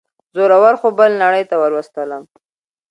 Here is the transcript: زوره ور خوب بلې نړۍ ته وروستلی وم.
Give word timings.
زوره 0.35 0.57
ور 0.63 0.75
خوب 0.79 0.93
بلې 0.99 1.15
نړۍ 1.23 1.43
ته 1.49 1.55
وروستلی 1.63 2.15
وم. 2.17 2.23